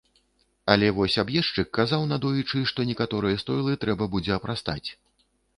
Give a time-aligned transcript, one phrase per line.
[0.75, 4.87] Але вось аб'ездчык казаў надоечы, што некаторыя стойлы трэба будзе апрастаць.